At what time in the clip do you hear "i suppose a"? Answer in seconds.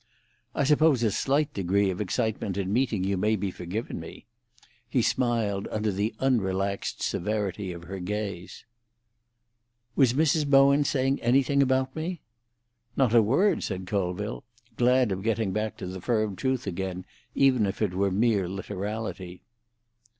0.55-1.11